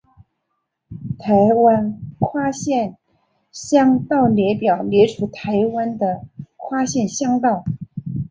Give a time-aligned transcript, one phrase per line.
[1.19, 2.97] 台湾跨县
[3.51, 6.23] 乡道列表列出台湾的
[6.57, 7.63] 跨县乡道。